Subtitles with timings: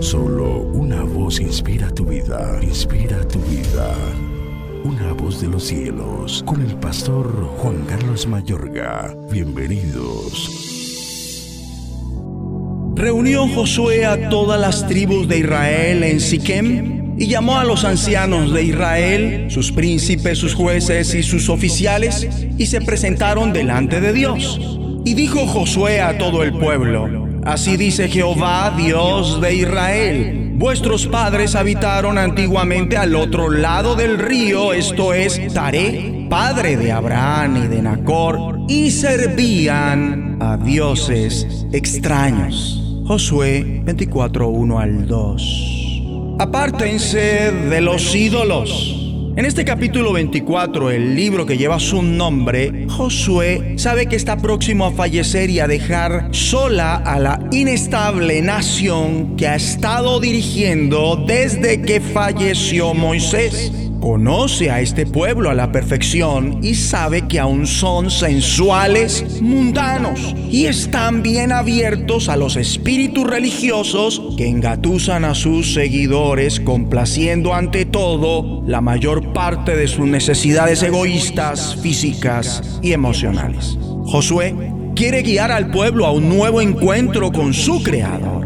[0.00, 3.94] Solo una voz inspira tu vida, inspira tu vida.
[4.84, 7.26] Una voz de los cielos, con el pastor
[7.58, 9.14] Juan Carlos Mayorga.
[9.30, 10.66] Bienvenidos.
[12.94, 18.52] Reunió Josué a todas las tribus de Israel en Siquem y llamó a los ancianos
[18.52, 22.28] de Israel, sus príncipes, sus jueces y sus oficiales,
[22.58, 24.60] y se presentaron delante de Dios.
[25.04, 30.50] Y dijo Josué a todo el pueblo, Así dice Jehová, Dios de Israel.
[30.54, 37.64] Vuestros padres habitaron antiguamente al otro lado del río, esto es Taré, padre de Abraham
[37.64, 42.82] y de Nacor, y servían a dioses extraños.
[43.06, 46.02] Josué 24, al 2.
[46.40, 49.05] Apártense de los ídolos
[49.36, 54.86] en este capítulo 24, el libro que lleva su nombre, Josué sabe que está próximo
[54.86, 61.82] a fallecer y a dejar sola a la inestable nación que ha estado dirigiendo desde
[61.82, 63.85] que falleció Moisés.
[64.06, 70.66] Conoce a este pueblo a la perfección y sabe que aún son sensuales, mundanos y
[70.66, 78.62] están bien abiertos a los espíritus religiosos que engatusan a sus seguidores complaciendo ante todo
[78.64, 83.76] la mayor parte de sus necesidades egoístas, físicas y emocionales.
[84.04, 84.54] Josué
[84.94, 88.45] quiere guiar al pueblo a un nuevo encuentro con su Creador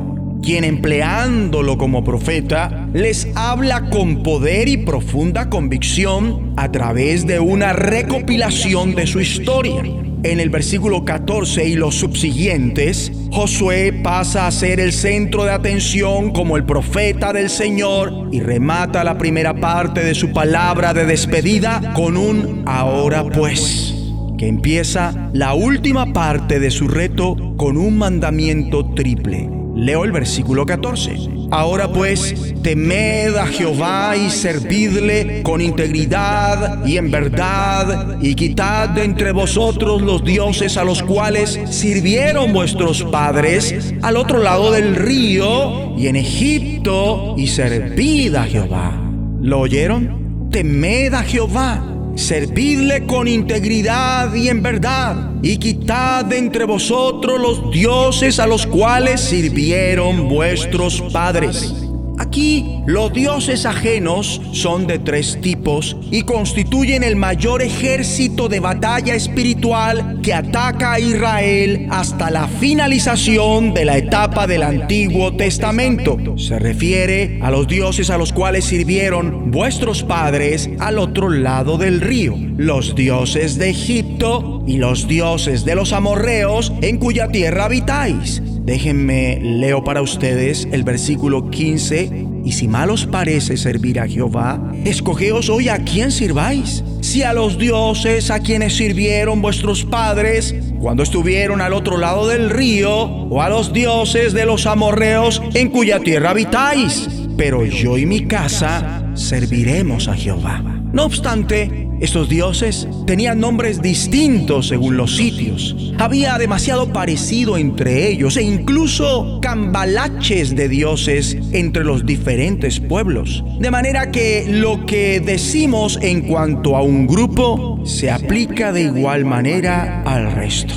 [0.51, 7.73] quien empleándolo como profeta les habla con poder y profunda convicción a través de una
[7.73, 9.81] recopilación de su historia.
[10.25, 16.33] En el versículo 14 y los subsiguientes, Josué pasa a ser el centro de atención
[16.33, 21.93] como el profeta del Señor y remata la primera parte de su palabra de despedida
[21.95, 23.95] con un ahora pues,
[24.37, 30.67] que empieza la última parte de su reto con un mandamiento triple Leo el versículo
[30.67, 31.17] 14.
[31.51, 39.05] Ahora pues, temed a Jehová y servidle con integridad y en verdad, y quitad de
[39.05, 45.97] entre vosotros los dioses a los cuales sirvieron vuestros padres al otro lado del río
[45.97, 48.93] y en Egipto, y servid a Jehová.
[49.41, 50.49] ¿Lo oyeron?
[50.51, 57.71] Temed a Jehová servidle con integridad y en verdad, y quitad de entre vosotros los
[57.73, 61.90] dioses a los cuales sirvieron vuestros padres
[62.21, 69.15] Aquí los dioses ajenos son de tres tipos y constituyen el mayor ejército de batalla
[69.15, 76.19] espiritual que ataca a Israel hasta la finalización de la etapa del Antiguo Testamento.
[76.37, 82.03] Se refiere a los dioses a los cuales sirvieron vuestros padres al otro lado del
[82.03, 88.43] río, los dioses de Egipto y los dioses de los amorreos en cuya tierra habitáis
[88.71, 92.29] Déjenme leo para ustedes el versículo 15.
[92.45, 96.85] Y si mal os parece servir a Jehová, escogeos hoy a quién sirváis.
[97.01, 102.49] Si a los dioses a quienes sirvieron vuestros padres cuando estuvieron al otro lado del
[102.49, 107.09] río, o a los dioses de los amorreos en cuya tierra habitáis.
[107.37, 110.63] Pero yo y mi casa serviremos a Jehová.
[110.93, 115.77] No obstante, estos dioses tenían nombres distintos según los sitios.
[115.99, 123.45] Había demasiado parecido entre ellos e incluso cambalaches de dioses entre los diferentes pueblos.
[123.59, 129.27] De manera que lo que decimos en cuanto a un grupo se aplica de igual
[129.27, 130.73] manera al resto.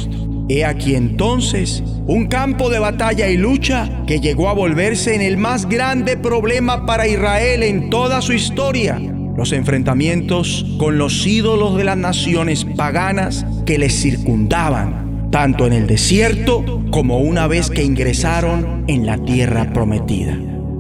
[0.50, 5.38] He aquí entonces un campo de batalla y lucha que llegó a volverse en el
[5.38, 9.00] más grande problema para Israel en toda su historia
[9.36, 15.88] los enfrentamientos con los ídolos de las naciones paganas que les circundaban, tanto en el
[15.88, 20.38] desierto como una vez que ingresaron en la tierra prometida.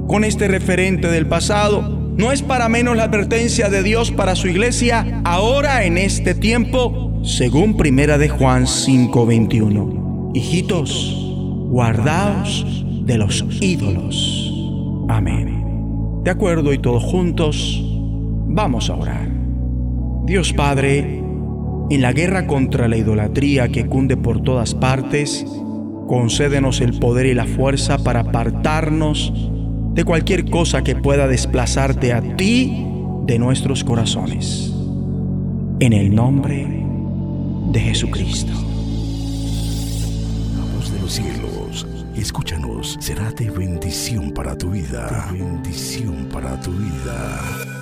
[0.07, 4.47] Con este referente del pasado, no es para menos la advertencia de Dios para su
[4.47, 10.31] iglesia ahora en este tiempo, según Primera de Juan 5:21.
[10.35, 11.17] Hijitos,
[11.69, 14.53] guardaos de los ídolos.
[15.09, 16.21] Amén.
[16.23, 17.82] De acuerdo y todos juntos,
[18.55, 19.27] Vamos a orar.
[20.25, 21.23] Dios Padre,
[21.89, 25.43] en la guerra contra la idolatría que cunde por todas partes,
[26.07, 29.33] concédenos el poder y la fuerza para apartarnos
[29.95, 32.85] de cualquier cosa que pueda desplazarte a ti
[33.25, 34.71] de nuestros corazones.
[35.79, 36.67] En el nombre
[37.71, 38.53] de Jesucristo.
[40.59, 45.27] La voz de los cielos, escúchanos, será de bendición para tu vida.
[45.31, 47.72] bendición para tu vida.